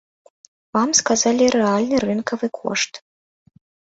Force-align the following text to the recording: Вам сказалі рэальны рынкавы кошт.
Вам 0.77 0.89
сказалі 0.99 1.45
рэальны 1.55 1.99
рынкавы 2.05 2.47
кошт. 2.59 2.99